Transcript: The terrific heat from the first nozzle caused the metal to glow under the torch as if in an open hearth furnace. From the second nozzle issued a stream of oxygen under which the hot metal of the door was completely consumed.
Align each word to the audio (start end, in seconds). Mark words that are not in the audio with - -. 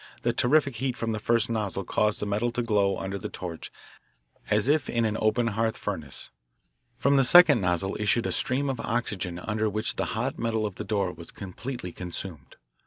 The 0.23 0.33
terrific 0.33 0.77
heat 0.77 0.97
from 0.97 1.11
the 1.11 1.19
first 1.19 1.47
nozzle 1.47 1.83
caused 1.83 2.19
the 2.19 2.25
metal 2.25 2.51
to 2.53 2.63
glow 2.63 2.97
under 2.97 3.19
the 3.19 3.29
torch 3.29 3.71
as 4.49 4.67
if 4.67 4.89
in 4.89 5.05
an 5.05 5.15
open 5.19 5.45
hearth 5.49 5.77
furnace. 5.77 6.31
From 6.97 7.17
the 7.17 7.23
second 7.23 7.61
nozzle 7.61 7.95
issued 7.99 8.25
a 8.25 8.31
stream 8.31 8.67
of 8.67 8.79
oxygen 8.79 9.37
under 9.37 9.69
which 9.69 9.97
the 9.97 10.05
hot 10.17 10.39
metal 10.39 10.65
of 10.65 10.73
the 10.77 10.83
door 10.83 11.13
was 11.13 11.29
completely 11.29 11.91
consumed. 11.91 12.55